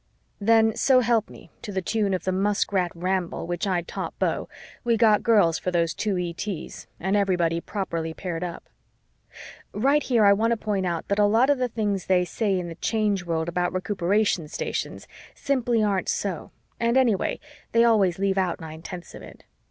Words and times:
Then, 0.39 0.75
so 0.75 1.01
help 1.01 1.29
me, 1.29 1.51
to 1.61 1.71
the 1.71 1.79
tune 1.83 2.15
of 2.15 2.23
the 2.23 2.31
Muskrat 2.31 2.91
Ramble, 2.95 3.45
which 3.45 3.67
I'd 3.67 3.87
taught 3.87 4.17
Beau, 4.17 4.49
we 4.83 4.97
got 4.97 5.21
girls 5.21 5.59
for 5.59 5.69
those 5.69 5.93
two 5.93 6.17
ETs 6.17 6.87
and 6.99 7.15
everybody 7.15 7.61
properly 7.61 8.11
paired 8.11 8.43
up. 8.43 8.67
Right 9.75 10.01
here 10.01 10.25
I 10.25 10.33
want 10.33 10.53
to 10.53 10.57
point 10.57 10.87
out 10.87 11.07
that 11.09 11.19
a 11.19 11.25
lot 11.25 11.51
of 11.51 11.59
the 11.59 11.67
things 11.69 12.07
they 12.07 12.25
say 12.25 12.57
in 12.57 12.67
the 12.67 12.73
Change 12.81 13.25
World 13.27 13.47
about 13.47 13.73
Recuperation 13.73 14.47
Stations 14.47 15.07
simply 15.35 15.83
aren't 15.83 16.09
so 16.09 16.49
and 16.79 16.97
anyway 16.97 17.39
they 17.71 17.83
always 17.83 18.17
leave 18.17 18.39
out 18.39 18.59
nine 18.59 18.81
tenths 18.81 19.13
of 19.13 19.21
it. 19.21 19.45